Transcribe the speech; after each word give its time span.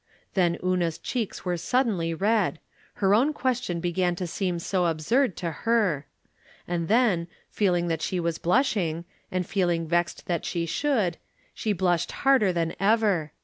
Then 0.33 0.57
Una's 0.63 0.97
cheeks 0.97 1.45
were 1.45 1.57
suddenly 1.57 2.11
red; 2.11 2.57
her 2.95 3.13
own 3.13 3.33
question 3.33 3.79
began 3.79 4.15
to 4.15 4.25
seem 4.25 4.57
so 4.57 4.87
absurd 4.87 5.37
to 5.37 5.51
her. 5.51 6.07
And 6.67 6.87
then, 6.87 7.27
feeling 7.51 7.87
that 7.89 8.01
she 8.01 8.19
was 8.19 8.39
blusliing, 8.39 9.03
and 9.31 9.45
feeling 9.45 9.87
vexed 9.87 10.25
that 10.25 10.43
she 10.43 10.65
should, 10.65 11.17
she 11.53 11.71
blushed 11.71 12.11
harder 12.23 12.51
than 12.51 12.75
ever. 12.79 13.31